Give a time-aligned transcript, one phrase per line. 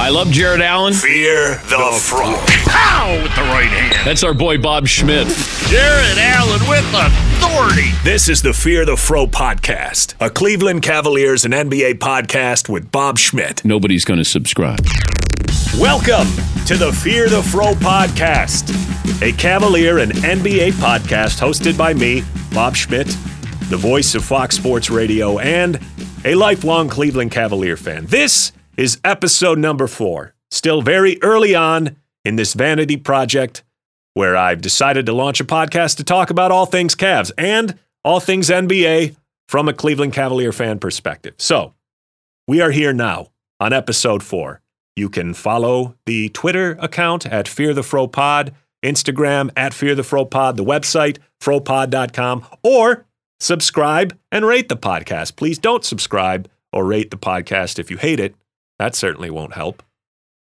[0.00, 0.94] I love Jarrett Allen.
[0.94, 2.36] Fear the Fro.
[2.70, 4.06] Pow with the right hand.
[4.06, 5.26] That's our boy Bob Schmidt.
[5.66, 7.90] Jarrett Allen with authority.
[8.04, 13.18] This is the Fear the Fro podcast, a Cleveland Cavaliers and NBA podcast with Bob
[13.18, 13.64] Schmidt.
[13.64, 14.86] Nobody's going to subscribe.
[15.80, 16.28] Welcome
[16.66, 18.70] to the Fear the Fro podcast,
[19.20, 22.22] a Cavalier and NBA podcast hosted by me,
[22.54, 23.08] Bob Schmidt,
[23.68, 25.80] the voice of Fox Sports Radio, and
[26.24, 28.06] a lifelong Cleveland Cavalier fan.
[28.06, 33.64] This is episode number four, still very early on in this vanity project
[34.14, 38.20] where I've decided to launch a podcast to talk about all things Cavs and all
[38.20, 39.16] things NBA
[39.48, 41.34] from a Cleveland Cavalier fan perspective.
[41.38, 41.74] So,
[42.46, 44.62] we are here now on episode four.
[44.94, 48.54] You can follow the Twitter account at Fear the Fro Pod,
[48.84, 53.06] Instagram at Fear the Fro Pod, the website, fropod.com, or
[53.40, 55.34] subscribe and rate the podcast.
[55.34, 58.36] Please don't subscribe or rate the podcast if you hate it.
[58.78, 59.82] That certainly won't help.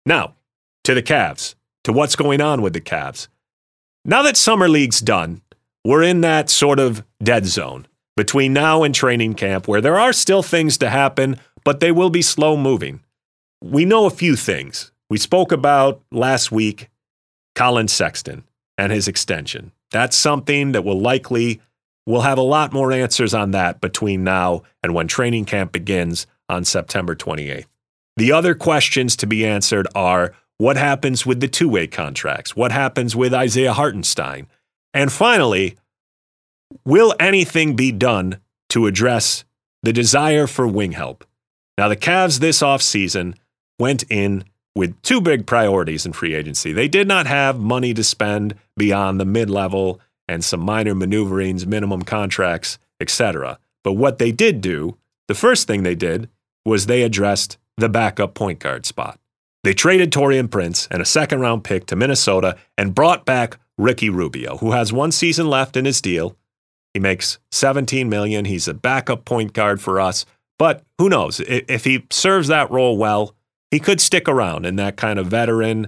[0.06, 0.36] Now,
[0.84, 3.28] to the Cavs, to what's going on with the Cavs.
[4.06, 5.42] Now that Summer League's done,
[5.86, 10.14] we're in that sort of dead zone between now and training camp where there are
[10.14, 13.02] still things to happen, but they will be slow moving.
[13.64, 14.92] We know a few things.
[15.10, 16.90] We spoke about last week
[17.56, 18.44] Collin Sexton
[18.78, 19.72] and his extension.
[19.92, 21.62] That's something that will likely
[22.06, 26.26] We'll have a lot more answers on that between now and when training camp begins
[26.50, 27.66] on September 28th.
[28.18, 32.56] The other questions to be answered are what happens with the two way contracts?
[32.56, 34.48] What happens with Isaiah Hartenstein?
[34.94, 35.78] And finally,
[36.86, 38.40] will anything be done
[38.70, 39.44] to address
[39.84, 41.26] the desire for wing help?
[41.78, 43.36] Now, the Cavs this offseason
[43.80, 44.44] went in
[44.76, 46.72] with two big priorities in free agency.
[46.72, 51.66] They did not have money to spend beyond the mid level and some minor maneuverings,
[51.66, 53.60] minimum contracts, etc.
[53.84, 56.30] But what they did do, the first thing they did
[56.66, 59.20] was they addressed the backup point guard spot.
[59.64, 64.10] They traded Taurean Prince and a second round pick to Minnesota and brought back Ricky
[64.10, 66.36] Rubio, who has one season left in his deal.
[66.94, 68.46] He makes 17 million.
[68.46, 70.26] He's a backup point guard for us,
[70.58, 71.40] but who knows?
[71.40, 73.36] If he serves that role well,
[73.70, 75.88] he could stick around in that kind of veteran,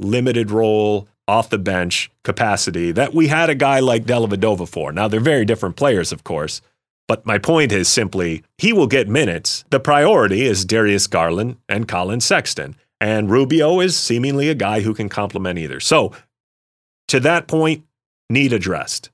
[0.00, 4.90] limited role, off the bench capacity that we had a guy like Dellavedova for.
[4.92, 6.62] Now, they're very different players, of course,
[7.08, 9.64] but my point is simply he will get minutes.
[9.70, 12.76] The priority is Darius Garland and Collin Sexton.
[13.00, 15.80] And Rubio is seemingly a guy who can complement either.
[15.80, 16.12] So,
[17.08, 17.84] to that point,
[18.28, 19.10] need addressed.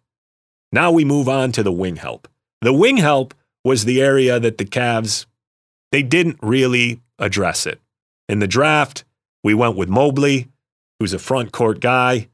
[0.72, 2.27] Now we move on to the wing help.
[2.60, 3.34] The wing help
[3.65, 5.26] was the area that the Cavs
[5.93, 7.81] they didn't really address it.
[8.28, 9.05] In the draft,
[9.44, 10.49] we went with Mobley
[10.99, 12.28] who's a front court guy.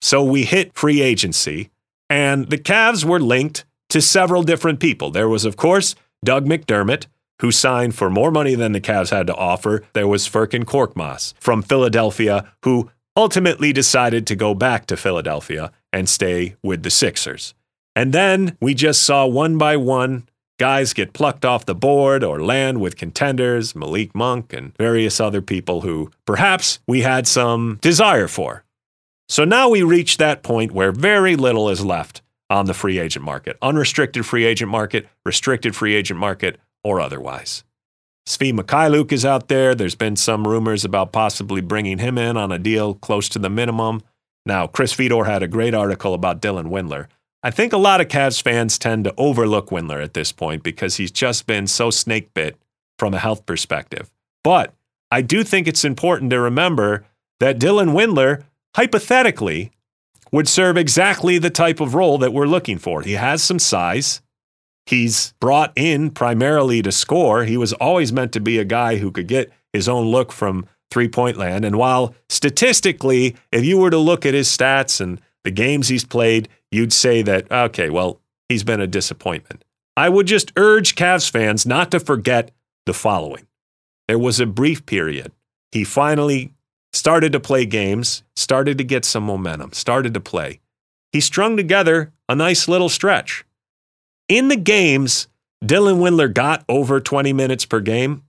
[0.00, 1.70] So we hit free agency,
[2.10, 5.10] and the Cavs were linked to several different people.
[5.10, 5.94] There was, of course,
[6.24, 7.08] Doug McDermott,
[7.42, 9.84] who signed for more money than the Cavs had to offer.
[9.92, 16.08] There was Furkan Korkmaz from Philadelphia, who ultimately decided to go back to Philadelphia and
[16.08, 17.52] stay with the Sixers.
[17.94, 20.26] And then we just saw one by one
[20.58, 25.42] guys get plucked off the board or land with contenders, Malik Monk and various other
[25.42, 28.64] people who perhaps we had some desire for.
[29.28, 33.24] So now we reach that point where very little is left on the free agent
[33.24, 37.64] market unrestricted free agent market, restricted free agent market, or otherwise.
[38.28, 39.74] Svi Mykhailiuk is out there.
[39.74, 43.50] There's been some rumors about possibly bringing him in on a deal close to the
[43.50, 44.02] minimum.
[44.46, 47.06] Now, Chris Fedor had a great article about Dylan Windler.
[47.42, 50.96] I think a lot of Cavs fans tend to overlook Windler at this point because
[50.96, 52.56] he's just been so snake bit
[52.98, 54.12] from a health perspective.
[54.44, 54.72] But
[55.10, 57.04] I do think it's important to remember
[57.40, 58.44] that Dylan Windler,
[58.76, 59.72] hypothetically,
[60.32, 63.02] would serve exactly the type of role that we're looking for.
[63.02, 64.22] He has some size.
[64.86, 67.44] He's brought in primarily to score.
[67.44, 70.66] He was always meant to be a guy who could get his own look from
[70.90, 71.64] three point land.
[71.64, 76.04] And while statistically, if you were to look at his stats and the games he's
[76.04, 79.64] played, you'd say that, okay, well, he's been a disappointment.
[79.96, 82.50] I would just urge Cavs fans not to forget
[82.86, 83.46] the following.
[84.08, 85.32] There was a brief period.
[85.70, 86.52] He finally
[86.92, 90.60] started to play games, started to get some momentum, started to play.
[91.12, 93.44] He strung together a nice little stretch.
[94.28, 95.28] In the games,
[95.62, 98.22] Dylan Windler got over 20 minutes per game.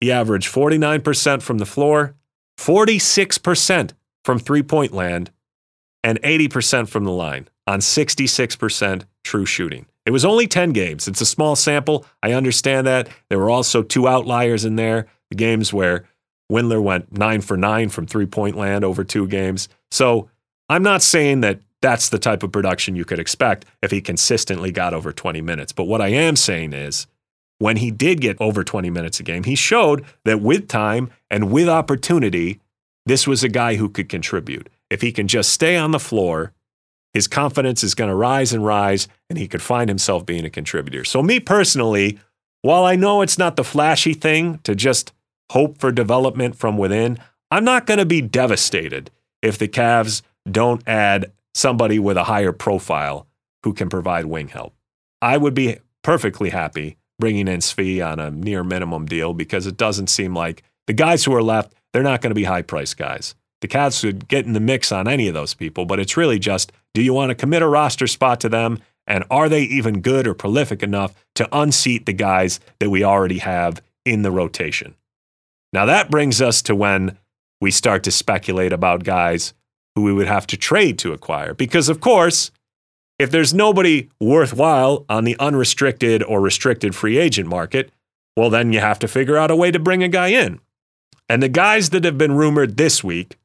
[0.00, 2.14] He averaged 49% from the floor,
[2.58, 3.92] 46%
[4.24, 5.30] from three point land,
[6.02, 9.86] and 80% from the line on 66% true shooting.
[10.04, 11.08] It was only 10 games.
[11.08, 12.06] It's a small sample.
[12.22, 13.08] I understand that.
[13.28, 16.04] There were also two outliers in there, the games where
[16.50, 19.68] Windler went nine for nine from three point land over two games.
[19.90, 20.28] So
[20.68, 24.72] I'm not saying that that's the type of production you could expect if he consistently
[24.72, 25.72] got over 20 minutes.
[25.72, 27.06] But what I am saying is
[27.58, 31.50] when he did get over 20 minutes a game, he showed that with time and
[31.50, 32.60] with opportunity,
[33.06, 34.68] this was a guy who could contribute.
[34.90, 36.52] If he can just stay on the floor,
[37.14, 40.50] his confidence is going to rise and rise, and he could find himself being a
[40.50, 41.02] contributor.
[41.02, 42.18] So, me personally,
[42.60, 45.12] while I know it's not the flashy thing to just
[45.50, 47.18] hope for development from within,
[47.50, 49.10] I'm not going to be devastated
[49.42, 53.26] if the Cavs don't add somebody with a higher profile
[53.62, 54.74] who can provide wing help.
[55.22, 59.76] I would be perfectly happy bringing in Svi on a near minimum deal because it
[59.76, 62.94] doesn't seem like the guys who are left, they're not going to be high price
[62.94, 63.34] guys.
[63.60, 66.38] The Cavs would get in the mix on any of those people, but it's really
[66.38, 68.78] just do you want to commit a roster spot to them?
[69.06, 73.38] And are they even good or prolific enough to unseat the guys that we already
[73.38, 74.94] have in the rotation?
[75.72, 77.18] Now, that brings us to when
[77.60, 79.54] we start to speculate about guys
[79.94, 81.54] who we would have to trade to acquire.
[81.54, 82.50] Because, of course,
[83.18, 87.90] if there's nobody worthwhile on the unrestricted or restricted free agent market,
[88.36, 90.60] well, then you have to figure out a way to bring a guy in.
[91.28, 93.38] And the guys that have been rumored this week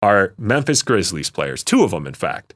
[0.00, 2.54] are Memphis Grizzlies players, two of them, in fact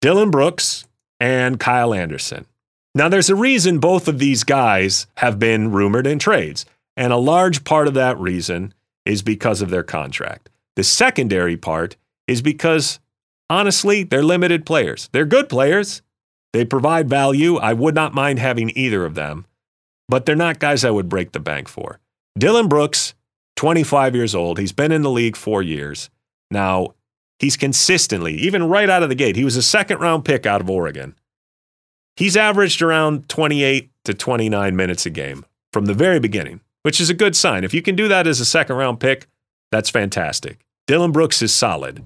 [0.00, 0.86] Dillon Brooks
[1.20, 2.46] and Kyle Anderson.
[2.94, 6.64] Now, there's a reason both of these guys have been rumored in trades,
[6.98, 8.74] and a large part of that reason
[9.06, 10.50] is because of their contract.
[10.74, 11.96] The secondary part
[12.26, 12.98] is because
[13.48, 15.08] honestly, they're limited players.
[15.12, 16.02] They're good players.
[16.52, 17.56] They provide value.
[17.56, 19.46] I would not mind having either of them,
[20.08, 22.00] but they're not guys I would break the bank for.
[22.36, 23.14] Dillon Brooks,
[23.56, 24.58] 25 years old.
[24.58, 26.10] He's been in the league four years.
[26.50, 26.94] Now,
[27.38, 30.60] he's consistently, even right out of the gate, he was a second round pick out
[30.60, 31.14] of Oregon.
[32.16, 37.10] He's averaged around 28 to 29 minutes a game from the very beginning, which is
[37.10, 37.64] a good sign.
[37.64, 39.26] If you can do that as a second round pick,
[39.70, 40.64] that's fantastic.
[40.86, 42.02] Dillon Brooks is solid.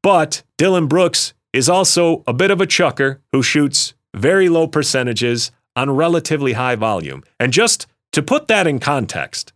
[0.00, 5.50] But Dillon Brooks is also a bit of a chucker who shoots very low percentages
[5.74, 7.24] on relatively high volume.
[7.40, 9.52] And just to put that in context,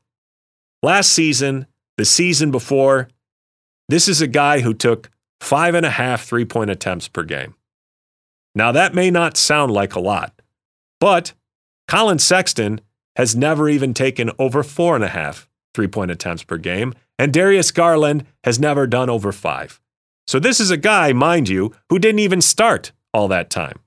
[0.82, 3.08] last season, the season before,
[3.88, 5.10] this is a guy who took
[5.40, 7.54] five and a half three point attempts per game.
[8.56, 10.42] Now, that may not sound like a lot,
[10.98, 11.34] but
[11.86, 12.80] Collin Sexton
[13.20, 17.34] has never even taken over four and a half three point attempts per game, and
[17.34, 19.78] Darius Garland has never done over five.
[20.26, 23.78] So this is a guy, mind you, who didn't even start all that time.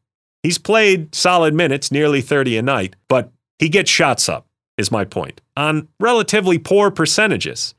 [0.43, 4.45] He's played solid minutes, nearly 30 a night, but he gets shots up,
[4.77, 7.73] is my point, on relatively poor percentages.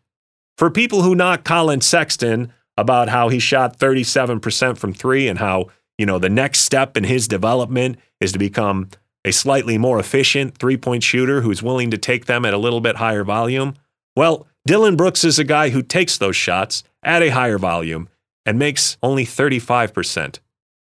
[0.59, 5.67] For people who knock Collin Sexton about how he shot 37% from three and how,
[5.99, 8.89] you know, the next step in his development is to become
[9.25, 12.81] a slightly more efficient three point shooter who's willing to take them at a little
[12.81, 13.75] bit higher volume.
[14.17, 18.09] Well, Dillon Brooks is a guy who takes those shots at a higher volume
[18.47, 20.39] and makes only 35%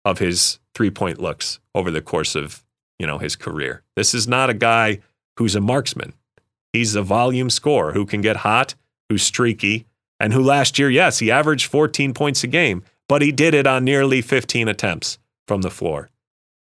[0.05, 2.63] of his three-point looks over the course of,
[2.97, 3.83] you know, his career.
[3.95, 4.99] This is not a guy
[5.37, 6.13] who's a marksman.
[6.73, 8.75] He's a volume scorer who can get hot,
[9.09, 9.85] who's streaky,
[10.19, 13.65] and who last year, yes, he averaged 14 points a game, but he did it
[13.65, 15.17] on nearly 15 attempts
[15.47, 16.09] from the floor.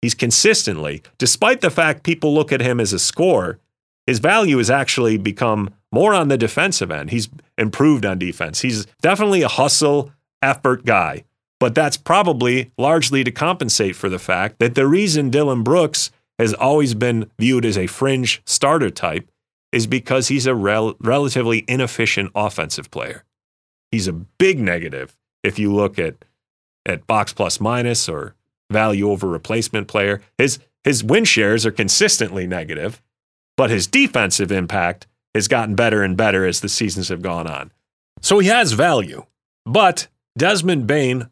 [0.02, 3.60] He's consistently, despite the fact people look at him as a scorer,
[4.08, 7.12] his value has actually become more on the defensive end.
[7.12, 8.62] He's improved on defense.
[8.62, 10.12] He's definitely a hustle
[10.42, 11.24] effort guy.
[11.60, 16.10] But that's probably largely to compensate for the fact that the reason Dillon Brooks
[16.40, 19.30] has always been viewed as a fringe starter type
[19.72, 23.24] is because he's a rel- relatively inefficient offensive player.
[23.92, 26.16] He's a big negative if you look at
[26.84, 28.34] at box plus minus or
[28.72, 30.22] value over replacement player.
[30.38, 33.02] His his win shares are consistently negative,
[33.56, 37.72] but his defensive impact has gotten better and better as the seasons have gone on.
[38.22, 39.26] So he has value.
[39.66, 41.30] But Desmond Bane,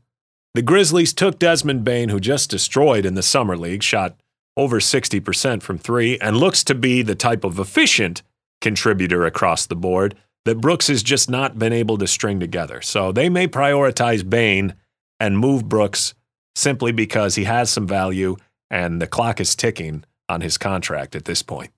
[0.54, 4.20] the Grizzlies took Desmond Bane, who just destroyed in the Summer League, shot
[4.56, 8.22] over 60% from three, and looks to be the type of efficient
[8.62, 10.16] contributor across the board
[10.46, 12.82] that Brooks has just not been able to string together.
[12.82, 14.74] So they may prioritize Bane
[15.20, 16.14] and move Brooks
[16.56, 18.36] simply because he has some value
[18.70, 21.72] and the clock is ticking on his contract at this point.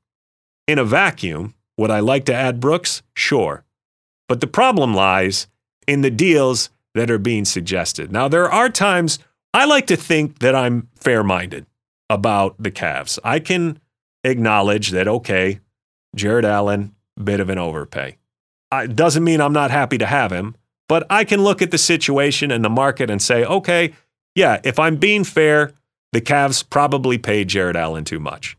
[0.68, 3.02] In a vacuum, would I like to add Brooks?
[3.16, 3.64] Sure.
[4.28, 5.48] But the problem lies
[5.88, 8.12] in the deals that are being suggested.
[8.12, 9.20] Now, there are times
[9.54, 11.66] I like to think that I'm fair minded
[12.10, 13.20] about the Cavs.
[13.24, 13.80] I can
[14.24, 15.60] acknowledge that, okay,
[16.16, 18.18] Jarrett Allen, bit of an overpay.
[18.74, 20.56] It doesn't mean I'm not happy to have him,
[20.88, 23.94] but I can look at the situation and the market and say, okay,
[24.36, 25.72] yeah, if I'm being fair,
[26.12, 28.58] the Cavs probably paid Jarrett Allen too much.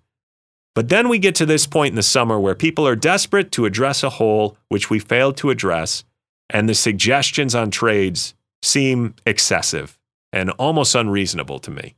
[0.75, 3.67] But then we get to this point in the summer where people are desperate to
[3.67, 6.05] address a hole which we failed to address
[6.49, 9.99] and the suggestions on trades seem excessive
[10.33, 11.95] and almost unreasonable to me.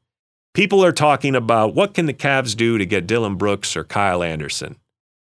[0.55, 4.23] people are talking about what can the Cavs do to get Dillon Brooks or Kyle
[4.23, 4.77] Anderson.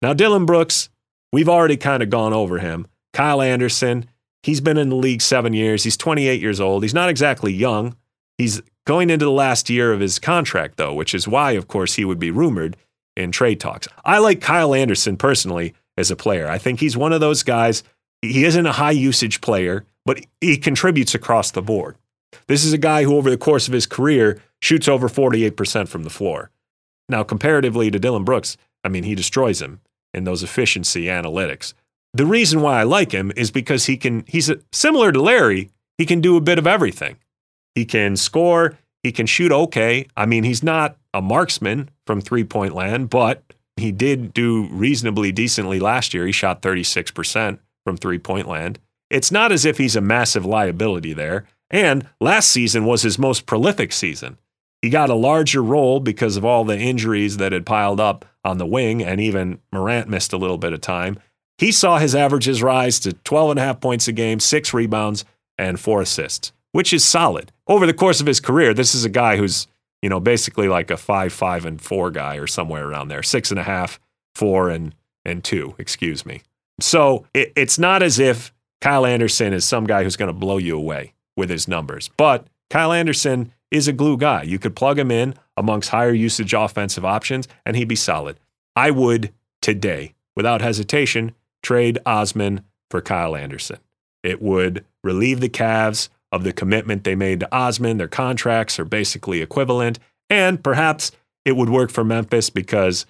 [0.03, 0.91] Now, Dillon Brooks,
[1.33, 2.87] we've already kind of gone over him.
[3.13, 4.07] Kyle Anderson,
[4.43, 5.85] he's been in the league seven years.
[5.85, 6.83] He's 28 years old.
[6.83, 7.97] He's not exactly young.
[8.39, 11.95] He's going into the last year of his contract, though, which is why, of course,
[11.95, 12.77] he would be rumored
[13.17, 13.89] in trade talks.
[14.05, 16.49] I like Kyle Anderson personally as a player.
[16.49, 17.83] I think he's one of those guys.
[18.23, 21.97] He isn't a high usage player, but he contributes across the board.
[22.47, 26.03] This is a guy who, over the course of his career, shoots over 48% from
[26.03, 26.51] the floor.
[27.09, 29.81] Now, comparatively to Dillon Brooks, I mean, he destroys him
[30.13, 31.75] in those efficiency analytics.
[32.13, 35.71] The reason why I like him is because he can, he's a, similar to Larry,
[35.99, 37.17] he can do a bit of everything.
[37.77, 40.09] He can score, he can shoot okay.
[40.17, 43.45] I mean, he's not a marksman from three point land, but
[43.77, 46.27] he did do reasonably decently last year.
[46.27, 48.81] He shot 36% from three point land.
[49.11, 51.47] It's not as if he's a massive liability there.
[51.71, 54.39] And last season was his most prolific season.
[54.83, 58.59] He got a larger role because of all the injuries that had piled up on
[58.59, 61.19] the wing, and even Morant missed a little bit of time.
[61.59, 65.25] He saw his averages rise to 12 and a half points a game, six rebounds,
[65.59, 67.51] and four assists, which is solid.
[67.67, 69.67] Over the course of his career, this is a guy who's,
[70.03, 73.23] you know, basically like a five, five, and four guy or somewhere around there.
[73.23, 73.99] Six and a half,
[74.35, 76.43] four, and and two, excuse me.
[76.79, 78.53] So it, it's not as if
[78.83, 82.11] Kyle Anderson is some guy who's going to blow you away with his numbers.
[82.15, 84.43] But Kyle Anderson is a glue guy.
[84.43, 88.39] You could plug him in amongst higher usage offensive options and he'd be solid.
[88.77, 93.79] I would today, without hesitation, trade Osman for Kyle Anderson.
[94.23, 97.99] It would relieve the Cavs of the commitment they made to Osman.
[97.99, 99.99] Their contracts are basically equivalent.
[100.29, 101.13] And perhaps
[101.45, 103.07] it would work for Memphis because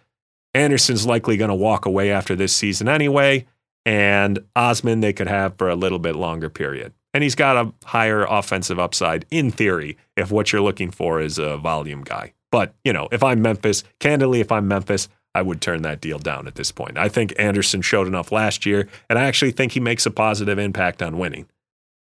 [0.54, 3.46] Anderson's likely going to walk away after this season anyway.
[3.84, 7.72] And Osman they could have for a little bit longer period and he's got a
[7.86, 12.34] higher offensive upside in theory if what you're looking for is a volume guy.
[12.52, 16.18] But, you know, if I'm Memphis, candidly, if I'm Memphis, I would turn that deal
[16.18, 16.98] down at this point.
[16.98, 20.58] I think Anderson showed enough last year, and I actually think he makes a positive
[20.58, 21.46] impact on winning.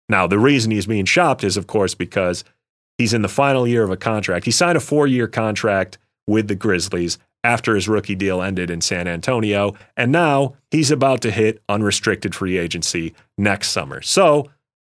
[0.07, 2.43] Now, the reason he's being shopped is, of course, because
[2.97, 4.45] he's in the final year of a contract.
[4.45, 5.97] He signed a four year contract
[6.27, 11.21] with the Grizzlies after his rookie deal ended in San Antonio, and now he's about
[11.21, 14.01] to hit unrestricted free agency next summer.
[14.01, 14.49] So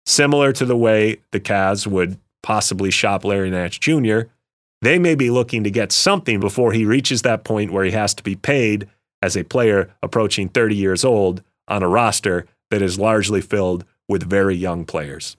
[0.05, 4.21] similar to the way the Cavs would possibly shop Larry Nance Jr.,
[4.81, 8.13] they may be looking to get something before he reaches that point where he has
[8.15, 8.87] to be paid
[9.21, 14.29] as a player approaching 30 years old on a roster that is largely filled with
[14.29, 15.37] very young players.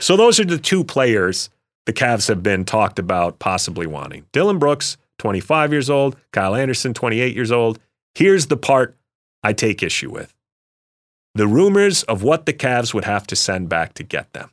[0.00, 1.50] So those are the two players
[1.86, 4.24] the Cavs have been talked about possibly wanting.
[4.32, 7.78] Dillon Brooks, 25 years old, Kyle Anderson, 28 years old.
[8.14, 8.96] Here's the part
[9.42, 10.34] I take issue with
[11.34, 14.50] the rumors of what the Cavs would have to send back to get them.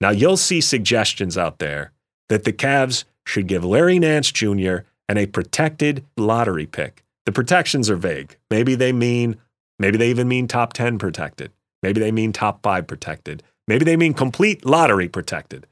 [0.00, 1.92] Now, you'll see suggestions out there
[2.28, 4.78] that the Cavs should give Larry Nance Jr.
[5.08, 7.04] and a protected lottery pick.
[7.24, 8.36] The protections are vague.
[8.50, 9.36] Maybe they mean,
[9.78, 11.52] maybe they even mean top 10 protected.
[11.82, 13.42] Maybe they mean top five protected.
[13.66, 15.66] Maybe they mean complete lottery protected.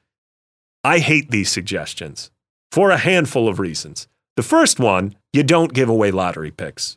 [0.82, 2.30] I hate these suggestions
[2.72, 4.08] for a handful of reasons.
[4.36, 6.96] The first one, you don't give away lottery picks.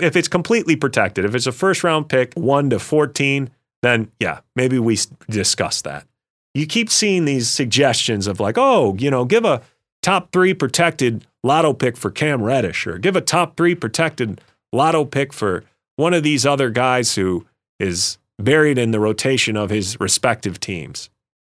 [0.00, 3.50] If it's completely protected, if it's a first round pick, 1 to 14,
[3.82, 6.06] then yeah, maybe we discuss that.
[6.52, 9.62] You keep seeing these suggestions of like, oh, you know, give a
[10.02, 14.40] top three protected lotto pick for Cam Reddish, or give a top three protected
[14.72, 15.64] lotto pick for
[15.96, 17.46] one of these other guys who
[17.78, 21.10] is buried in the rotation of his respective teams.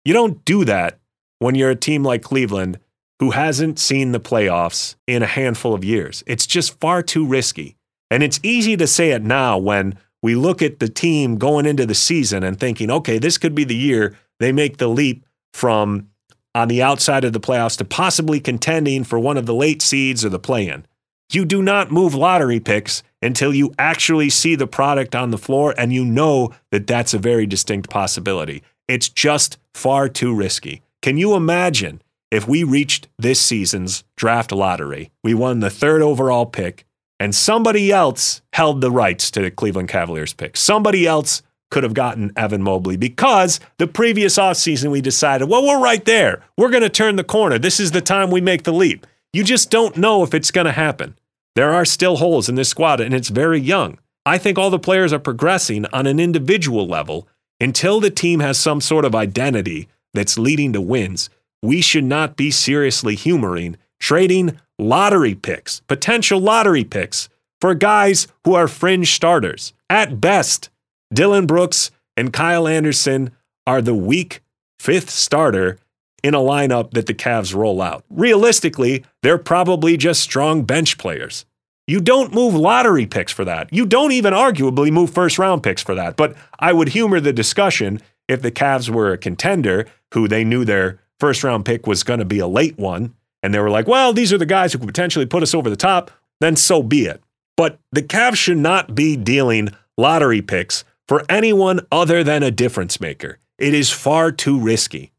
[0.05, 0.99] You don't do that
[1.39, 2.79] when you're a team like Cleveland
[3.19, 6.23] who hasn't seen the playoffs in a handful of years.
[6.27, 7.75] It's just far too risky.
[8.11, 11.85] And it's easy to say it now when we look at the team going into
[11.85, 16.09] the season and thinking, okay, this could be the year they make the leap from
[16.53, 20.23] on the outside of the playoffs to possibly contending for one of the late seeds
[20.25, 20.85] or the play in.
[21.31, 25.73] You do not move lottery picks until you actually see the product on the floor
[25.77, 28.63] and you know that that's a very distinct possibility.
[28.87, 30.81] It's just far too risky.
[31.01, 35.11] Can you imagine if we reached this season's draft lottery?
[35.23, 36.85] We won the third overall pick
[37.19, 40.55] and somebody else held the rights to the Cleveland Cavaliers pick.
[40.55, 45.81] Somebody else could have gotten Evan Mobley because the previous offseason we decided, well, we're
[45.81, 46.43] right there.
[46.57, 47.59] We're going to turn the corner.
[47.59, 49.05] This is the time we make the leap.
[49.33, 51.17] You just don't know if it's going to happen.
[51.57, 53.97] There are still holes in this squad, and it's very young.
[54.27, 57.27] I think all the players are progressing on an individual level
[57.59, 61.31] until the team has some sort of identity that's leading to wins.
[61.63, 67.27] We should not be seriously humoring trading lottery picks, potential lottery picks
[67.59, 69.73] for guys who are fringe starters.
[69.89, 70.69] At best,
[71.11, 73.31] Dillon Brooks and Kyle Anderson
[73.65, 74.43] are the weak
[74.77, 75.79] fifth starter
[76.23, 78.03] in a lineup that the Cavs roll out.
[78.09, 81.45] Realistically, they're probably just strong bench players.
[81.87, 83.71] You don't move lottery picks for that.
[83.71, 86.17] You don't even arguably move first round picks for that.
[86.17, 90.65] But I would humor the discussion if the Cavs were a contender who they knew
[90.65, 93.15] their first round pick was going to be a late one.
[93.41, 95.69] And they were like, well, these are the guys who could potentially put us over
[95.69, 96.11] the top.
[96.41, 97.21] Then so be it.
[97.55, 102.99] But the Cavs should not be dealing lottery picks for anyone other than a difference
[102.99, 103.39] maker.
[103.57, 105.11] It is far too risky.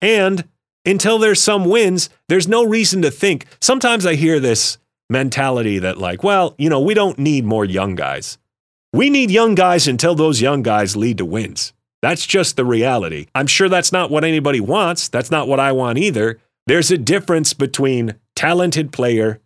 [0.00, 0.48] And
[0.84, 3.46] until there's some wins, there's no reason to think.
[3.60, 4.78] Sometimes I hear this
[5.10, 8.38] mentality that, like, well, you know, we don't need more young guys.
[8.92, 11.72] We need young guys until those young guys lead to wins.
[12.02, 13.26] That's just the reality.
[13.34, 15.08] I'm sure that's not what anybody wants.
[15.08, 16.38] That's not what I want either.
[16.66, 19.40] There's a difference between talented player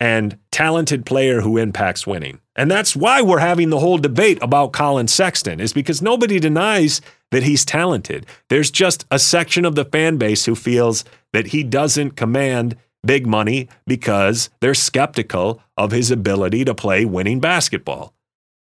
[0.00, 2.40] and talented player who impacts winning.
[2.58, 7.00] And that's why we're having the whole debate about Collin Sexton is because nobody denies
[7.30, 8.26] that he's talented.
[8.48, 13.28] There's just a section of the fan base who feels that he doesn't command big
[13.28, 18.12] money because they're skeptical of his ability to play winning basketball.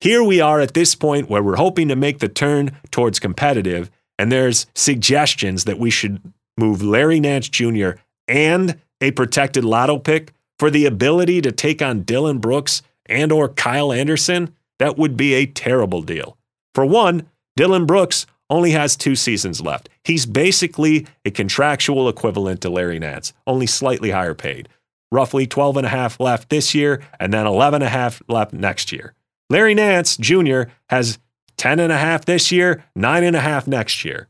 [0.01, 3.89] Here we are at this point where we're hoping to make the turn towards competitive,
[4.19, 6.21] and there's suggestions that we should
[6.57, 7.91] move Larry Nance Jr.
[8.27, 13.49] and a protected lotto pick for the ability to take on Dillon Brooks and or
[13.49, 14.55] Kyle Anderson.
[14.79, 16.37] That would be a terrible deal.
[16.73, 19.89] For one, Dillon Brooks only has two seasons left.
[20.03, 24.69] He's basically a contractual equivalent to Larry Nance, only slightly higher paid.
[25.11, 28.53] Roughly 12 and a half left this year and then 11 and a half left
[28.53, 29.13] next year.
[29.49, 30.63] Larry Nance Jr.
[30.89, 31.19] has
[31.57, 34.27] 10 and a half this year, nine and a half next year.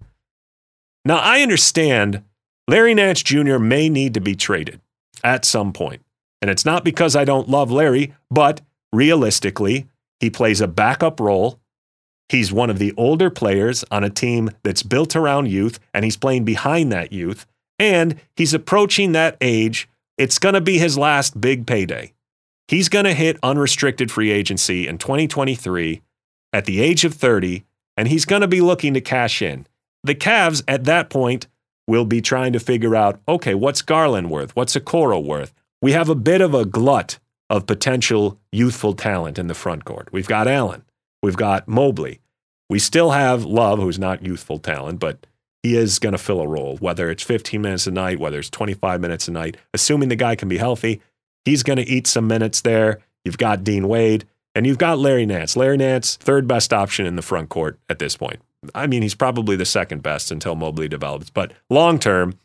[1.03, 2.24] Now, I understand
[2.67, 3.58] Larry Nance Jr.
[3.58, 4.82] may need to be traded
[5.24, 6.01] at some point.
[6.42, 8.62] And it's not because I don't love Larry, but
[8.94, 9.88] realistically,
[10.20, 11.60] he plays a backup role
[12.30, 16.18] He's one of the older players on a team that's built around youth, and he's
[16.18, 17.46] playing behind that youth.
[17.77, 19.88] And he's approaching that age.
[20.18, 22.13] It's going to be his last big payday.
[22.68, 26.01] He's going to hit unrestricted free agency in 2023
[26.51, 27.63] at the age of 30,
[27.96, 29.68] and he's going to be looking to cash in.
[30.04, 31.48] The Cavs at that point
[31.88, 34.55] will be trying to figure out okay, what's Garland worth?
[34.55, 35.53] What's Okoro worth?
[35.81, 40.09] We have a bit of a glut of potential youthful talent in the front court.
[40.11, 40.83] We've got Allen.
[41.22, 42.22] We've got Mobley.
[42.70, 45.27] We still have Love, who's not youthful talent, but
[45.61, 48.50] he is going to fill a role, whether it's 15 minutes a night, whether it's
[48.50, 49.57] 25 minutes a night.
[49.74, 51.01] Assuming the guy can be healthy,
[51.44, 53.00] he's going to eat some minutes there.
[53.24, 55.55] You've got Dean Wade, and you've got Larry Nance.
[55.55, 58.40] Larry Nance, third best option in the front court at this point.
[58.74, 61.29] I mean, he's probably the second best until Mobley develops.
[61.29, 62.40] But long term,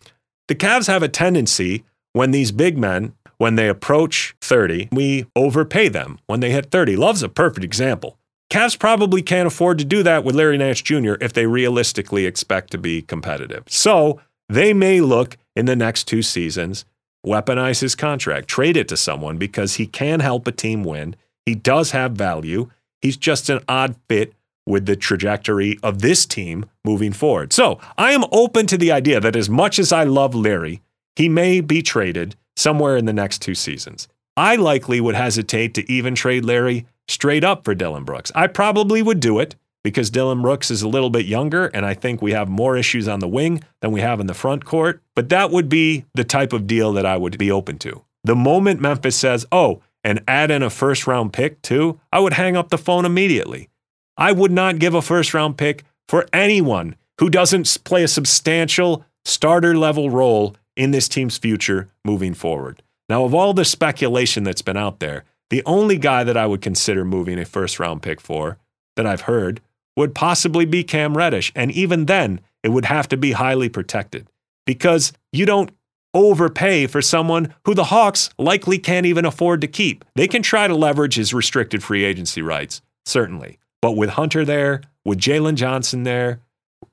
[0.48, 5.88] the Cavs have a tendency when these big men, when they approach 30, we overpay
[5.88, 6.96] them when they hit 30.
[6.96, 8.18] Love's a perfect example.
[8.50, 11.14] Cavs probably can't afford to do that with Larry Nance Jr.
[11.20, 13.64] if they realistically expect to be competitive.
[13.68, 16.84] So they may look in the next two seasons,
[17.24, 21.14] weaponize his contract, trade it to someone because he can help a team win.
[21.46, 22.70] He does have value.
[23.00, 24.34] He's just an odd fit
[24.66, 27.52] with the trajectory of this team moving forward.
[27.52, 30.82] So I am open to the idea that as much as I love Larry,
[31.16, 34.08] he may be traded somewhere in the next two seasons.
[34.36, 38.30] I likely would hesitate to even trade Larry straight up for Dillon Brooks.
[38.34, 41.94] I probably would do it because Dillon Brooks is a little bit younger, and I
[41.94, 45.02] think we have more issues on the wing than we have in the front court.
[45.14, 48.04] But that would be the type of deal that I would be open to.
[48.24, 52.34] The moment Memphis says, oh, and add in a first round pick too, I would
[52.34, 53.68] hang up the phone immediately.
[54.16, 59.04] I would not give a first round pick for anyone who doesn't play a substantial
[59.24, 62.82] starter level role in this team's future moving forward.
[63.08, 66.62] Now, of all the speculation that's been out there, the only guy that I would
[66.62, 68.58] consider moving a first round pick for
[68.96, 69.60] that I've heard
[69.96, 71.52] would possibly be Cam Reddish.
[71.54, 74.28] And even then, it would have to be highly protected
[74.64, 75.70] because you don't
[76.14, 80.04] overpay for someone who the Hawks likely can't even afford to keep.
[80.14, 83.58] They can try to leverage his restricted free agency rights, certainly.
[83.82, 86.40] But with Hunter there, with Jalen Johnson there,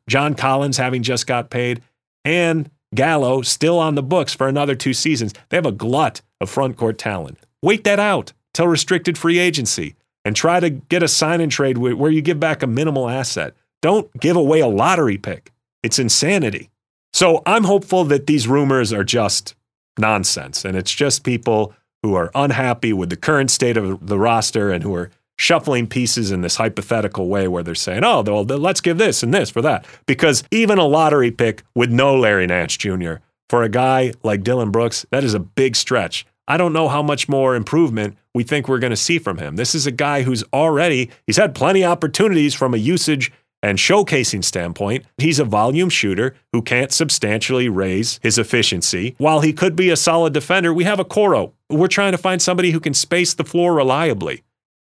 [0.08, 1.82] John Collins having just got paid,
[2.24, 6.50] and Gallo still on the books for another two seasons, they have a glut of
[6.50, 7.38] front court talent.
[7.62, 11.78] Wait that out till restricted free agency and try to get a sign and trade
[11.78, 13.54] where you give back a minimal asset.
[13.84, 15.54] Don't give away a lottery pick.
[15.84, 16.72] It's insanity.
[17.14, 19.56] So I'm hopeful that these rumors are just
[20.00, 24.72] nonsense and it's just people who are unhappy with the current state of the roster
[24.72, 28.82] and who are shuffling pieces in this hypothetical way where they're saying, oh, well, let's
[28.82, 29.86] give this and this for that.
[30.06, 33.16] Because even a lottery pick with no Larry Nance Jr.
[33.50, 36.26] for a guy like Dillon Brooks, that is a big stretch.
[36.48, 39.58] I don't know how much more improvement we think we're going to see from him.
[39.58, 43.32] This is a guy who's already, he's had plenty of opportunities from a usage
[43.64, 49.16] and showcasing standpoint, he's a volume shooter who can't substantially raise his efficiency.
[49.18, 51.54] While he could be a solid defender, we have Okoro.
[51.70, 54.44] We're trying to find somebody who can space the floor reliably.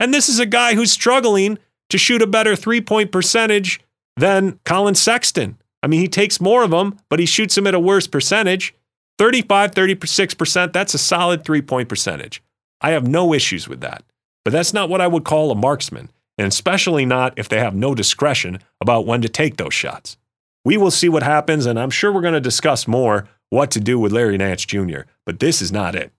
[0.04, 1.58] And this is a guy who's struggling
[1.90, 3.80] to shoot a better three point percentage
[4.18, 5.58] than Collin Sexton.
[5.82, 8.76] I mean, he takes more of them, but he shoots them at a worse percentage.
[9.18, 12.44] 35, 36%, that's a solid three point percentage.
[12.82, 14.04] I have no issues with that.
[14.44, 17.74] But that's not what I would call a marksman, and especially not if they have
[17.74, 20.18] no discretion about when to take those shots.
[20.66, 23.80] We will see what happens, and I'm sure we're going to discuss more what to
[23.80, 26.12] do with Larry Nance Jr., but this is not it.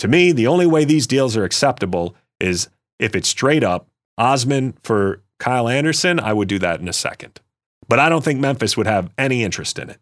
[0.00, 2.68] To me, the only way these deals are acceptable is
[3.02, 7.40] if it's straight up Osman for Kyle Anderson, I would do that in a second.
[7.88, 9.98] But I don't think Memphis would have any interest in it.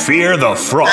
[0.00, 0.86] Fear the Fro.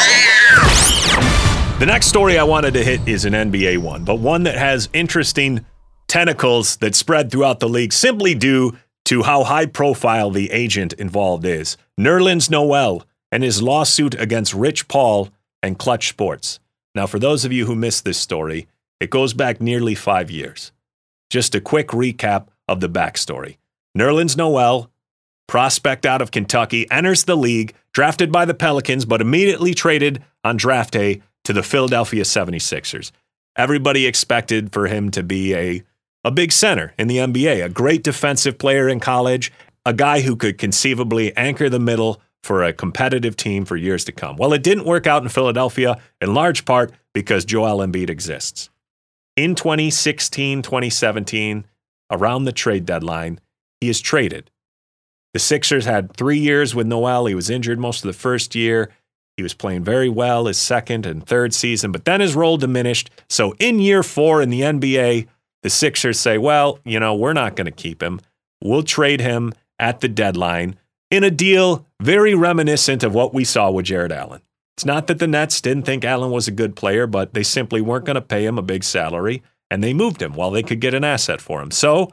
[1.79, 4.89] The next story I wanted to hit is an NBA one, but one that has
[4.93, 5.65] interesting
[6.07, 11.45] tentacles that spread throughout the league simply due to how high profile the agent involved
[11.45, 11.77] is.
[11.99, 15.29] Nerlens Noel and his lawsuit against Rich Paul
[15.61, 16.59] and Clutch Sports.
[16.95, 18.67] Now, for those of you who missed this story,
[18.99, 20.71] it goes back nearly five years.
[21.35, 23.57] Just a quick recap of the backstory.
[23.97, 24.89] Nerlens Noel,
[25.49, 30.55] prospect out of Kentucky, enters the league, drafted by the Pelicans, but immediately traded on
[30.55, 33.11] draft day to the Philadelphia 76ers.
[33.57, 35.83] Everybody expected for him to be a,
[36.23, 39.51] a big center in the NBA, a great defensive player in college,
[39.85, 44.13] a guy who could conceivably anchor the middle for a competitive team for years to
[44.13, 44.37] come.
[44.37, 48.69] Well, it didn't work out in Philadelphia in large part because Joel Embiid exists.
[49.35, 51.65] In 2016, 2017,
[52.09, 53.39] around the trade deadline,
[53.81, 54.49] he is traded.
[55.33, 57.25] The Sixers had three years with Noel.
[57.25, 58.91] He was injured most of the first year.
[59.35, 63.09] He was playing very well his second and third season, but then his role diminished.
[63.29, 65.27] So in year four in the NBA,
[65.63, 68.21] the Sixers say, well, you know, we're not going to keep him.
[68.63, 70.77] We'll trade him at the deadline
[71.11, 74.41] in a deal very reminiscent of what we saw with Jarrett Allen.
[74.75, 77.81] It's not that the Nets didn't think Allen was a good player, but they simply
[77.81, 80.81] weren't going to pay him a big salary, and they moved him while they could
[80.81, 81.71] get an asset for him.
[81.71, 82.11] So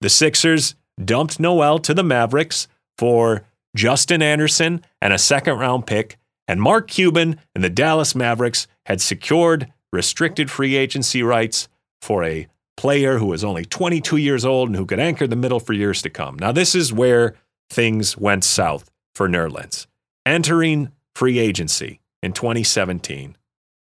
[0.00, 2.66] the Sixers dumped Noel to the Mavericks
[2.98, 3.44] for
[3.76, 6.18] Justin Anderson and a second round pick
[6.48, 11.68] and Mark Cuban and the Dallas Mavericks had secured restricted free agency rights
[12.00, 12.46] for a
[12.76, 16.02] player who was only 22 years old and who could anchor the middle for years
[16.02, 16.36] to come.
[16.38, 17.34] Now, this is where
[17.70, 19.86] things went south for Nerlens.
[20.24, 23.36] Entering free agency in 2017,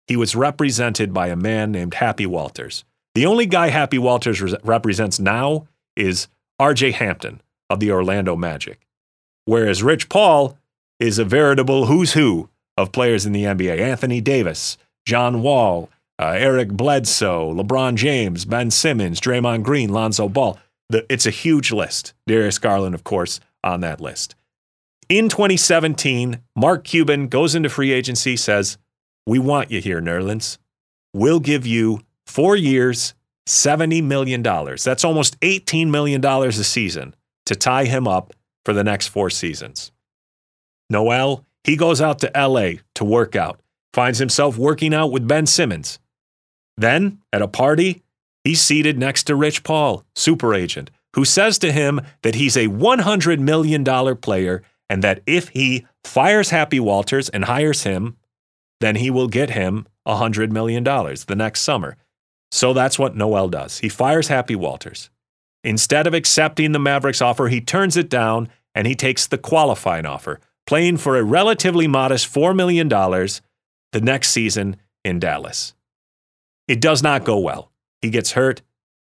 [0.08, 2.86] he was represented by a man named Happy Walters.
[3.16, 6.30] The only guy Happy Walters represents now is
[6.62, 8.88] RJ Hampton of the Orlando Magic,
[9.44, 10.58] whereas Rich Paul
[11.02, 16.28] is a veritable who's who of players in the NBA Anthony Davis, John Wall, uh,
[16.38, 20.58] Eric Bledsoe, LeBron James, Ben Simmons, Draymond Green, Lonzo Ball.
[20.90, 22.14] The, it's a huge list.
[22.26, 24.36] Darius Garland, of course, on that list.
[25.10, 28.78] In 2017, Mark Cuban goes into free agency, says,
[29.26, 30.58] We want you here, Nerlens.
[31.14, 33.14] We'll give you four years,
[33.48, 34.44] $70 million.
[34.44, 37.16] That's almost $18 million a season
[37.46, 38.34] to tie him up
[38.66, 39.94] for the next four seasons.
[40.90, 43.62] Noel, he goes out to LA to work out,
[43.94, 46.00] finds himself working out with Ben Simmons.
[46.76, 48.04] Then, at a party,
[48.44, 52.68] he's seated next to Rich Paul, super agent, who says to him that he's a
[52.68, 53.86] $100 million
[54.18, 58.18] player and that if he fires Happy Walters and hires him,
[58.80, 61.98] then he will get him $100 million the next summer.
[62.52, 63.80] So that's what Noel does.
[63.80, 65.10] He fires Happy Walters.
[65.64, 70.06] Instead of accepting the Mavericks offer, he turns it down and he takes the qualifying
[70.06, 75.74] offer, playing for a relatively modest $4 million the next season in Dallas.
[76.68, 77.72] It does not go well.
[78.02, 78.62] He gets hurt,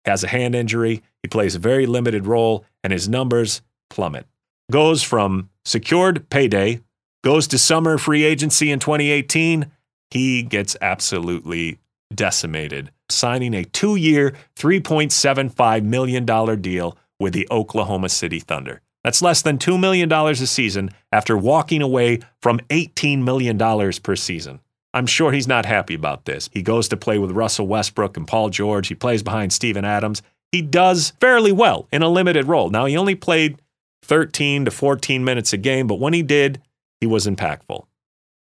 [0.05, 4.25] has a hand injury, he plays a very limited role, and his numbers plummet.
[4.71, 6.81] Goes from secured payday,
[7.23, 9.71] goes to summer free agency in 2018.
[10.11, 11.79] He gets absolutely
[12.13, 16.25] decimated, signing a two year, $3.75 million
[16.61, 18.81] deal with the Oklahoma City Thunder.
[19.03, 23.57] That's less than $2 million a season after walking away from $18 million
[24.03, 24.59] per season.
[24.93, 26.49] I'm sure he's not happy about this.
[26.51, 28.87] He goes to play with Russell Westbrook and Paul George.
[28.87, 30.21] He plays behind Steven Adams.
[30.51, 32.69] He does fairly well in a limited role.
[32.69, 33.59] Now, he only played
[34.09, 36.61] 13 to 14 minutes a game, but when he did,
[36.99, 37.85] he was impactful.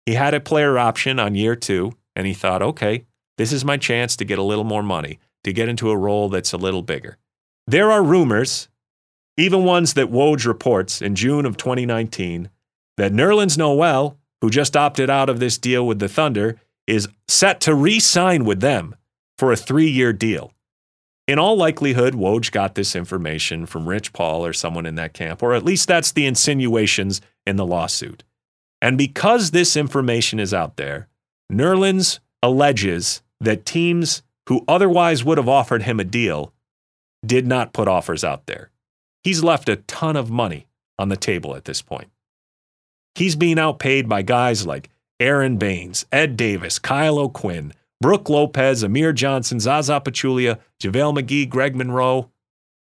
[0.05, 3.05] He had a player option on year two, and he thought, okay,
[3.37, 6.29] this is my chance to get a little more money, to get into a role
[6.29, 7.17] that's a little bigger.
[7.67, 8.69] There are rumors
[9.37, 12.49] even ones that Woj reports in June of 2019,
[12.97, 17.61] that Nerlens Noel, who just opted out of this deal with the Thunder, is set
[17.61, 18.95] to re sign with them
[19.37, 20.53] for a three year deal.
[21.27, 25.41] In all likelihood, Woj got this information from Rich Paul or someone in that camp,
[25.41, 28.23] or at least that's the insinuations in the lawsuit.
[28.81, 31.07] And because this information is out there,
[31.51, 36.53] Nerlens alleges that teams who otherwise would have offered him a deal
[37.25, 38.71] did not put offers out there.
[39.23, 42.09] He's left a ton of money on the table at this point.
[43.13, 49.13] He's being outpaid by guys like Aron Baynes, Ed Davis, Kyle O'Quinn, Brook Lopez, Amir
[49.13, 52.31] Johnson, Zaza Pachulia, JaVale McGee, Greg Monroe.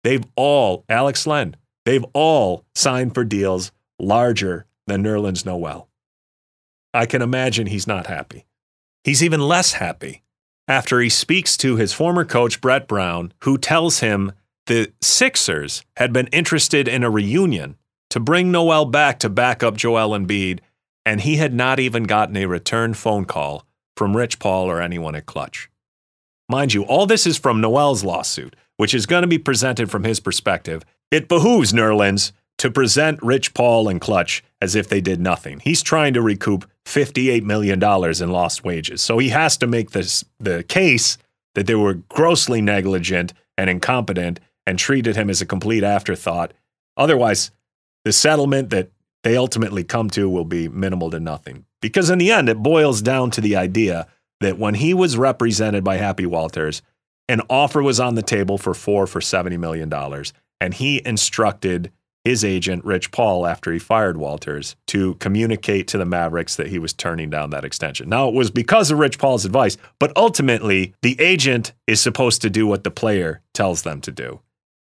[0.04, 5.88] They've all, Alex Len, they've all signed for deals larger than Nerlens Noel.
[6.94, 8.46] I can imagine he's not happy.
[9.02, 10.22] He's even less happy
[10.68, 14.32] after he speaks to his former coach, Brett Brown, who tells him
[14.66, 17.76] the Sixers had been interested in a reunion
[18.10, 20.60] to bring Noel back to back up Joel Embiid,
[21.04, 23.64] and he had not even gotten a return phone call
[23.98, 25.68] from Rich Paul or anyone at Clutch.
[26.48, 30.04] Mind you, all this is from Noel's lawsuit, which is going to be presented from
[30.04, 30.84] his perspective.
[31.10, 35.60] It behooves Nerlens to present Rich Paul and Clutch as if they did nothing.
[35.60, 39.02] He's trying to recoup $58 million in lost wages.
[39.02, 41.18] So he has to make this, the case
[41.54, 46.52] that they were grossly negligent and incompetent and treated him as a complete afterthought.
[46.96, 47.50] Otherwise,
[48.04, 48.90] the settlement that
[49.24, 51.64] they ultimately come to will be minimal to nothing.
[51.80, 54.06] Because in the end, it boils down to the idea
[54.40, 56.82] that when he was represented by Happy Walters,
[57.28, 59.92] an offer was on the table for four for $70 million.
[60.60, 61.92] And he instructed
[62.24, 66.78] his agent, Rich Paul, after he fired Walters, to communicate to the Mavericks that he
[66.78, 68.08] was turning down that extension.
[68.08, 72.50] Now, it was because of Rich Paul's advice, but ultimately, the agent is supposed to
[72.50, 74.40] do what the player tells them to do.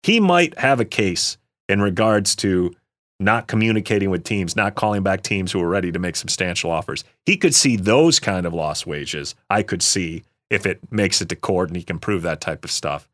[0.04, 1.38] He might have a case
[1.70, 2.76] in regards to
[3.22, 7.04] not communicating with teams, not calling back teams who are ready to make substantial offers.
[7.26, 9.36] He could see those kind of lost wages.
[9.50, 12.66] I could see if it makes it to court and he can prove that type
[12.66, 13.08] of stuff.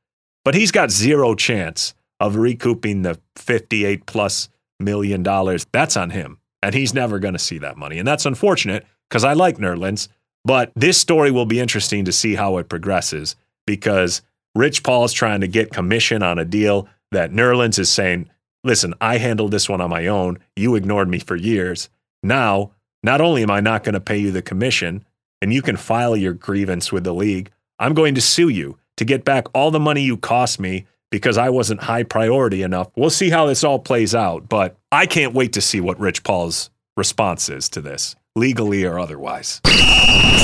[0.43, 5.65] But he's got zero chance of recouping the 58 plus million dollars.
[5.71, 6.39] That's on him.
[6.63, 7.99] And he's never going to see that money.
[7.99, 10.07] And that's unfortunate because I like Nerlens.
[10.43, 14.21] But this story will be interesting to see how it progresses because
[14.55, 18.29] Rich Paul is trying to get commission on a deal that Nerlens is saying,
[18.67, 20.39] listen, I handled this one on my own.
[20.55, 21.89] You ignored me for years.
[22.21, 25.05] Now, not only am I not going to pay you the commission,
[25.41, 29.05] and you can file your grievance with the league, I'm going to sue you to
[29.05, 32.89] get back all the money you cost me because I wasn't high priority enough.
[32.95, 36.23] We'll see how this all plays out, but I can't wait to see what Rich
[36.23, 39.61] Paul's response is to this, legally or otherwise.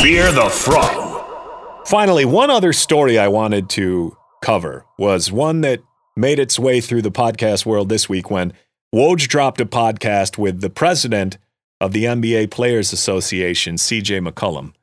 [0.01, 1.81] Fear the Fro.
[1.85, 5.81] Finally, one other story I wanted to cover was one that
[6.15, 8.53] made its way through the podcast world this week when
[8.93, 11.37] Woj dropped a podcast with the president
[11.81, 14.73] of the NBA Players Association, CJ McCollum,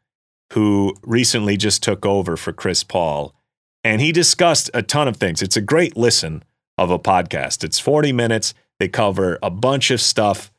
[0.52, 3.34] who recently just took over for Chris Paul.
[3.82, 5.40] And he discussed a ton of things.
[5.40, 6.42] It's a great listen
[6.76, 7.64] of a podcast.
[7.64, 8.52] It's 40 minutes.
[8.78, 10.50] They cover a bunch of stuff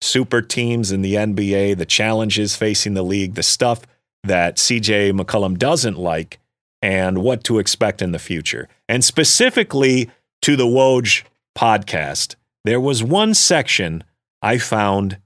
[0.00, 3.82] super teams in the NBA, the challenges facing the league, the stuff
[4.24, 6.38] that CJ McCollum doesn't like,
[6.82, 8.68] and what to expect in the future.
[8.88, 10.10] And specifically
[10.42, 11.22] to the Woj
[11.56, 14.04] podcast, there was one section
[14.42, 15.18] I found,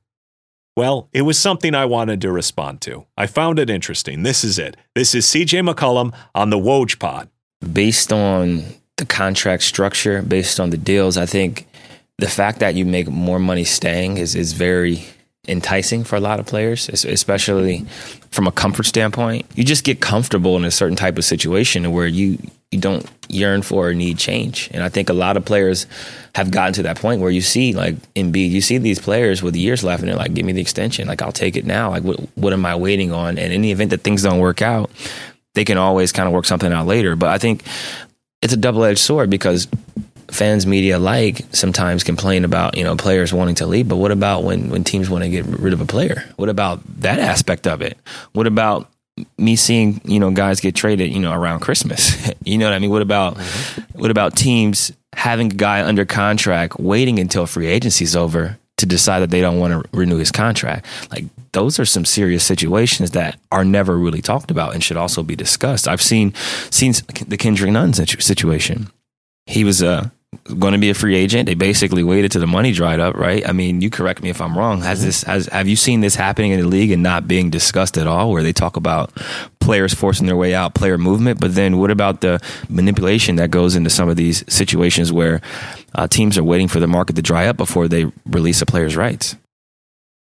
[0.77, 3.07] well, it was something I wanted to respond to.
[3.17, 4.23] I found it interesting.
[4.23, 4.77] This is it.
[4.95, 7.31] This is CJ McCollum on the Woj pod.
[7.73, 8.65] Based on
[8.99, 11.67] the contract structure, based on the deals, I think
[12.19, 15.07] the fact that you make more money staying is, is very
[15.49, 17.85] enticing for a lot of players, especially
[18.31, 19.47] from a comfort standpoint.
[19.55, 22.39] You just get comfortable in a certain type of situation where you
[22.73, 24.69] you don't yearn for or need change.
[24.73, 25.87] And I think a lot of players
[26.35, 29.55] have gotten to that point where you see like Embiid, you see these players with
[29.55, 31.07] years left and they're like, give me the extension.
[31.07, 31.91] Like I'll take it now.
[31.91, 33.39] Like what, what am I waiting on?
[33.39, 34.91] And in the event that things don't work out,
[35.55, 37.15] they can always kind of work something out later.
[37.15, 37.63] But I think
[38.43, 39.69] it's a double edged sword because
[40.31, 44.45] fans media like sometimes complain about you know players wanting to leave but what about
[44.45, 46.25] when when teams want to get rid of a player?
[46.37, 47.99] What about that aspect of it?
[48.33, 48.91] What about
[49.39, 52.17] me seeing you know guys get traded you know around christmas?
[52.45, 52.91] You know what i mean?
[52.91, 54.01] What about mm-hmm.
[54.01, 59.21] what about teams having a guy under contract waiting until free agency's over to decide
[59.21, 60.87] that they don't want to renew his contract?
[61.11, 61.25] Like
[61.57, 65.35] those are some serious situations that are never really talked about and should also be
[65.35, 65.89] discussed.
[65.89, 66.35] I've seen
[66.71, 66.93] seen
[67.27, 68.91] the kendrick nunn situation.
[69.47, 70.11] He was uh,
[70.59, 71.47] going to be a free agent.
[71.47, 73.47] They basically waited till the money dried up, right?
[73.49, 74.83] I mean, you correct me if I'm wrong.
[74.83, 77.99] Has this has have you seen this happening in the league and not being discussed
[77.99, 78.31] at all?
[78.31, 79.11] Where they talk about
[79.61, 83.75] players forcing their way out, player movement, but then what about the manipulation that goes
[83.75, 85.41] into some of these situations where
[85.95, 88.97] uh, teams are waiting for the market to dry up before they release a player's
[88.97, 89.37] rights?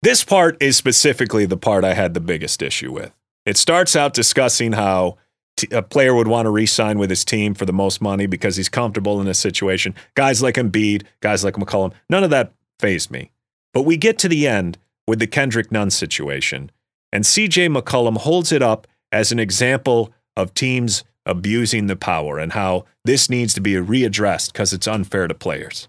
[0.02, 3.12] This part is specifically the part I had the biggest issue with.
[3.46, 5.18] It starts out discussing how
[5.58, 8.56] t- a player would want to re-sign with his team for the most money because
[8.56, 9.96] he's comfortable in this situation.
[10.16, 13.32] Guys like Embiid, guys like McCollum, none of that fazed me.
[13.74, 16.72] But we get to the end with the Kendrick Nunn situation,
[17.12, 22.54] and CJ McCollum holds it up as an example of teams abusing the power and
[22.54, 25.88] how this needs to be readdressed because it's unfair to players.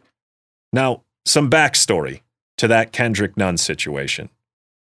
[0.72, 2.20] Now, some backstory
[2.58, 4.30] to that Kendrick Nunn situation.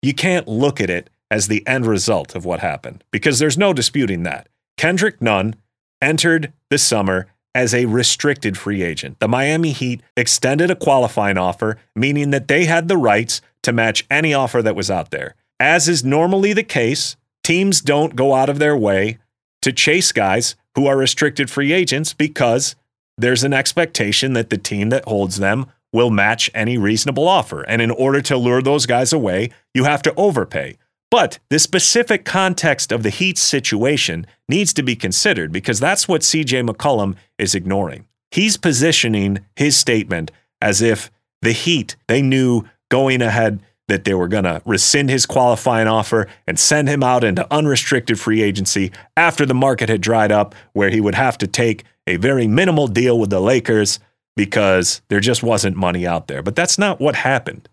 [0.01, 3.73] You can't look at it as the end result of what happened because there's no
[3.73, 4.47] disputing that.
[4.77, 5.55] Kendrick Nunn
[6.01, 9.19] entered the summer as a restricted free agent.
[9.19, 14.05] The Miami Heat extended a qualifying offer, meaning that they had the rights to match
[14.09, 15.35] any offer that was out there.
[15.59, 19.19] As is normally the case, teams don't go out of their way
[19.61, 22.75] to chase guys who are restricted free agents because
[23.17, 27.61] there's an expectation that the team that holds them will match any reasonable offer.
[27.63, 30.77] And in order to lure those guys away, you have to overpay.
[31.11, 36.21] But the specific context of the Heat's situation needs to be considered because that's what
[36.21, 38.05] CJ McCollum is ignoring.
[38.31, 44.29] He's positioning his statement as if the Heat, they knew going ahead that they were
[44.29, 49.45] going to rescind his qualifying offer and send him out into unrestricted free agency after
[49.45, 53.19] the market had dried up, where he would have to take a very minimal deal
[53.19, 53.99] with the Lakers
[54.37, 56.41] because there just wasn't money out there.
[56.41, 57.67] But that's not what happened.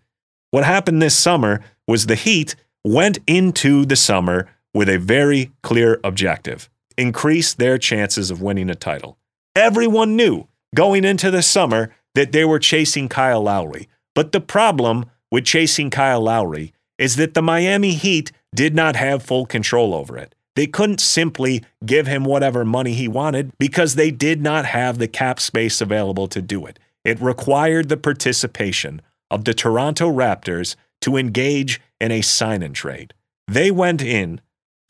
[0.51, 2.55] What happened this summer was the Heat
[2.89, 8.73] went into the summer with a very clear objective increase their chances of winning a
[8.73, 9.15] title.
[9.55, 13.87] Everyone knew going into the summer that they were chasing Kyle Lowry.
[14.15, 19.21] But the problem with chasing Kyle Lowry is that the Miami Heat did not have
[19.21, 20.33] full control over it.
[20.55, 25.07] They couldn't simply give him whatever money he wanted because they did not have the
[25.07, 26.79] cap space available to do it.
[27.05, 33.13] It required the participation of the Toronto Raptors to engage in a sign and trade.
[33.47, 34.41] They went in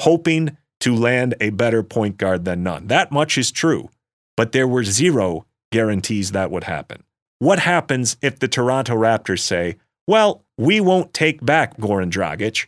[0.02, 2.88] hoping to land a better point guard than Nunn.
[2.88, 3.90] That much is true,
[4.38, 7.04] but there were zero guarantees that would happen.
[7.40, 12.66] What happens if the Toronto Raptors say, well, we won't take back Goran Dragic,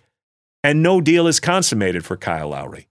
[0.63, 2.87] and no deal is consummated for Kyle Lowry?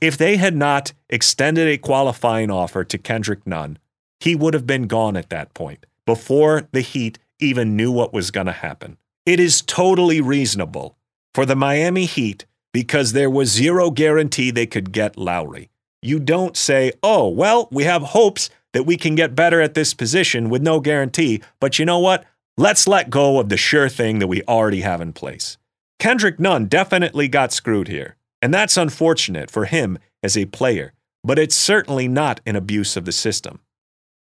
[0.00, 3.78] If they had not extended a qualifying offer to Kendrick Nunn,
[4.18, 8.30] he would have been gone at that point before the Heat even knew what was
[8.30, 8.96] going to happen.
[9.30, 10.96] It is totally reasonable
[11.34, 15.70] for the Miami Heat because there was zero guarantee they could get Lowry.
[16.02, 19.94] You don't say, oh, well, we have hopes that we can get better at this
[19.94, 22.24] position with no guarantee, but you know what?
[22.56, 25.58] Let's let go of the sure thing that we already have in place.
[26.00, 31.38] Kendrick Nunn definitely got screwed here, and that's unfortunate for him as a player, but
[31.38, 33.60] it's certainly not an abuse of the system.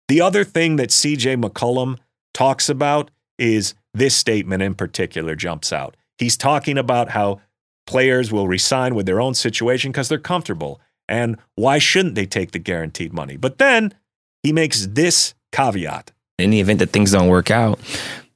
[0.10, 2.00] The other thing that CJ McCollum
[2.34, 5.96] talks about is this statement in particular jumps out.
[6.18, 7.42] He's talking about how
[7.88, 10.80] players will resign with their own situation because they're comfortable.
[11.08, 13.36] And why shouldn't they take the guaranteed money?
[13.36, 13.96] But then
[14.44, 16.12] he makes this caveat.
[16.38, 17.80] In the event that things don't work out,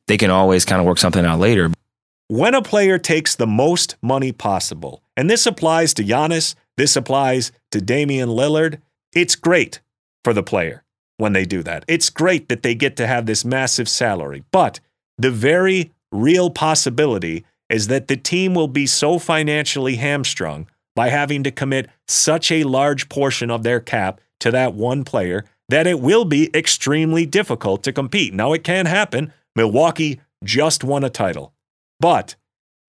[0.07, 1.71] they can always kind of work something out later.
[2.29, 7.51] When a player takes the most money possible, and this applies to Giannis, this applies
[7.71, 8.81] to Damian Lillard,
[9.13, 9.81] it's great
[10.23, 10.83] for the player
[11.17, 11.85] when they do that.
[11.87, 14.43] It's great that they get to have this massive salary.
[14.51, 14.79] But
[15.17, 21.43] the very real possibility is that the team will be so financially hamstrung by having
[21.43, 25.99] to commit such a large portion of their cap to that one player that it
[25.99, 28.33] will be extremely difficult to compete.
[28.33, 29.33] Now, it can happen.
[29.55, 31.53] Milwaukee just won a title.
[31.99, 32.35] But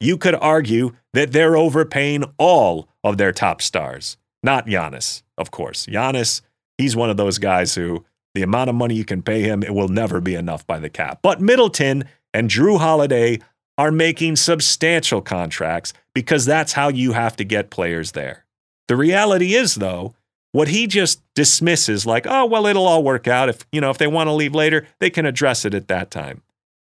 [0.00, 5.86] you could argue that they're overpaying all of their top stars, not Giannis, of course.
[5.86, 6.42] Giannis,
[6.76, 8.04] he's one of those guys who
[8.34, 10.90] the amount of money you can pay him, it will never be enough by the
[10.90, 11.20] cap.
[11.22, 13.40] But Middleton and Jrue Holiday
[13.78, 18.44] are making substantial contracts because that's how you have to get players there.
[18.88, 20.14] The reality is, though,
[20.52, 23.48] what he just dismisses like, oh, well, it'll all work out.
[23.48, 26.10] If, you know, if they want to leave later, they can address it at that
[26.10, 26.42] time.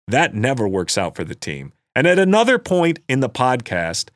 [0.06, 1.72] That never works out for the team.
[1.94, 4.08] And at another point in the podcast,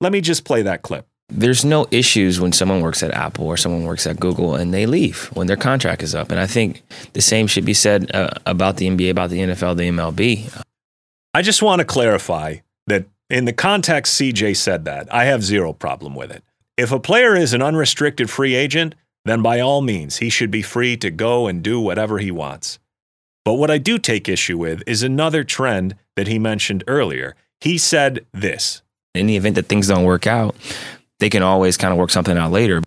[0.00, 1.06] let me just play that clip.
[1.30, 4.86] There's no issues when someone works at Apple or someone works at Google and they
[4.86, 6.30] leave when their contract is up.
[6.30, 9.76] And I think the same should be said uh, about the NBA, about the NFL,
[9.76, 10.62] the MLB.
[11.34, 15.74] I just want to clarify that in the context CJ said that, I have zero
[15.74, 16.42] problem with it.
[16.78, 20.62] If a player is an unrestricted free agent, then by all means, he should be
[20.62, 22.78] free to go and do whatever he wants.
[23.44, 27.34] But what I do take issue with is another trend that he mentioned earlier.
[27.60, 28.82] He said this
[29.14, 30.54] In the event that things don't work out,
[31.20, 32.82] they can always kind of work something out later.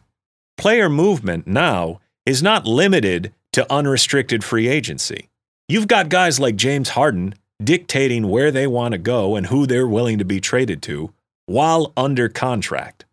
[0.58, 5.30] Player movement now is not limited to unrestricted free agency.
[5.68, 9.88] You've got guys like James Harden dictating where they want to go and who they're
[9.88, 11.14] willing to be traded to
[11.46, 13.06] while under contract.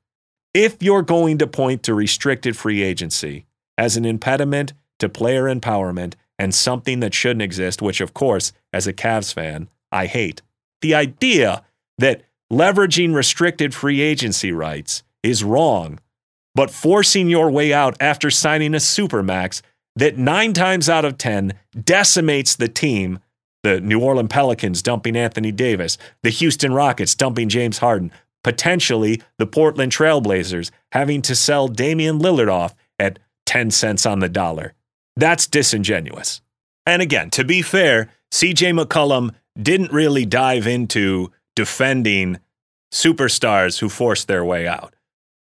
[0.55, 3.47] if you're going to point to restricted free agency
[3.77, 8.87] as an impediment to player empowerment and something that shouldn't exist, which, of course, as
[8.87, 10.43] a Cavs fan, I hate,
[10.81, 11.65] the idea
[11.99, 15.99] that leveraging restricted free agency rights is wrong,
[16.55, 19.63] but forcing your way out after signing a supermax
[19.97, 21.53] that nine times out of 10
[21.85, 23.19] decimates the team.
[23.65, 28.13] The New Orleans Pelicans dumping Anthony Davis, the Houston Rockets dumping James Harden,
[28.45, 34.29] potentially the Portland Trailblazers having to sell Damian Lillard off at 10 cents on the
[34.29, 34.75] dollar.
[35.17, 36.41] That's disingenuous.
[36.87, 42.39] And again, to be fair, CJ McCollum didn't really dive into defending
[42.93, 44.95] superstars who forced their way out.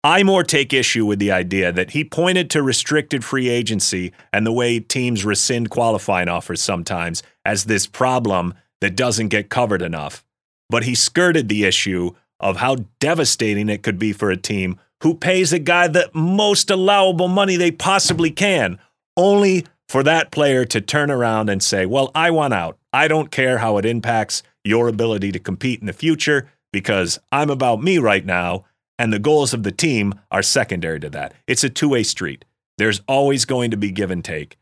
[0.04, 4.44] I more take issue with the idea that he pointed to restricted free agency and
[4.44, 10.24] the way teams rescind qualifying offers sometimes as this problem that doesn't get covered enough.
[10.68, 15.14] But he skirted the issue of how devastating it could be for a team who
[15.14, 18.80] pays a guy the most allowable money they possibly can,
[19.16, 22.76] only for that player to turn around and say, Well, I want out.
[22.92, 27.50] I don't care how it impacts your ability to compete in the future because I'm
[27.50, 28.64] about me right now
[29.02, 31.34] and the goals of the team are secondary to that.
[31.48, 32.44] It's a two way street.
[32.78, 34.56] There's always going to be give and take.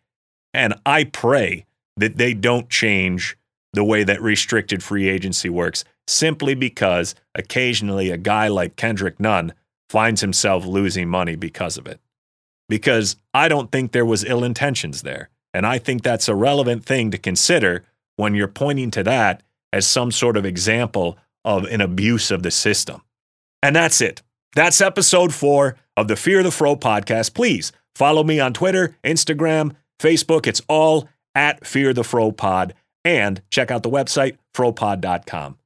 [0.55, 1.67] And I pray
[1.99, 3.37] that they don't change
[3.75, 9.53] the way that restricted free agency works simply because occasionally a guy like Kendrick Nunn
[9.91, 12.01] finds himself losing money because of it.
[12.67, 15.29] Because I don't think there was ill intentions there.
[15.53, 17.85] And I think that's a relevant thing to consider
[18.17, 22.51] when you're pointing to that as some sort of example of an abuse of the
[22.51, 23.03] system.
[23.63, 24.23] And that's it.
[24.55, 27.35] That's episode four of the Fear the Fro podcast.
[27.35, 30.47] Please follow me on Twitter, Instagram, Facebook.
[30.47, 32.75] It's all at Fear the Fro Pod.
[33.05, 35.59] And check out the website, fropod.com.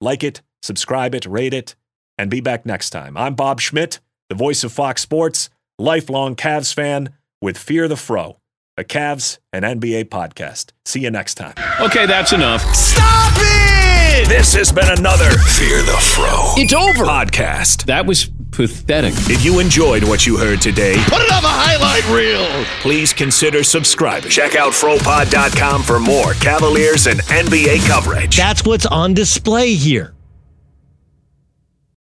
[0.00, 1.74] Like it, subscribe it, rate it,
[2.18, 3.16] and be back next time.
[3.16, 3.98] I'm Bob Schmidt,
[4.28, 7.10] the voice of Fox Sports, lifelong Cavs fan
[7.40, 8.38] with Fear the Fro,
[8.76, 10.70] a Cavs and NBA podcast.
[10.84, 11.54] See you next time.
[11.80, 12.62] Okay, that's enough.
[12.74, 13.87] Stop it!
[14.26, 17.04] This has been another Fear the Fro It's over.
[17.04, 17.84] podcast.
[17.86, 19.12] That was pathetic.
[19.30, 22.64] If you enjoyed what you heard today, Put it on the highlight reel.
[22.80, 24.30] please consider subscribing.
[24.30, 28.36] Check out Fropod.com for more Cavaliers and NBA coverage.
[28.36, 30.14] That's what's on display here.